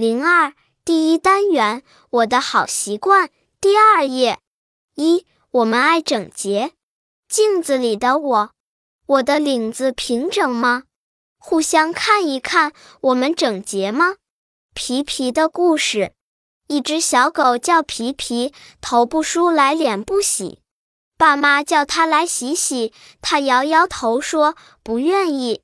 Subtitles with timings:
[0.00, 3.28] 零二第一单元我的好习惯
[3.60, 4.38] 第二页。
[4.94, 6.72] 一我们爱整洁。
[7.28, 8.50] 镜子里的我
[9.04, 10.84] 我的领子平整吗？
[11.36, 14.14] 互相看一看我们整洁吗？
[14.72, 16.14] 皮皮的故事。
[16.68, 20.60] 一只小狗叫皮皮头不梳来脸不洗。
[21.18, 25.60] 爸妈叫它来洗洗它摇摇头说不愿意